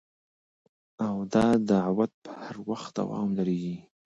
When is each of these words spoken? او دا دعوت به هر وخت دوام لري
او 1.05 1.15
دا 1.33 1.47
دعوت 1.71 2.11
به 2.23 2.31
هر 2.41 2.55
وخت 2.69 2.89
دوام 2.99 3.29
لري 3.37 3.61